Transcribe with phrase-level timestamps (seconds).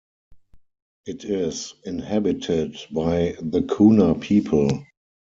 [1.05, 4.83] It is inhabited by the Kuna people.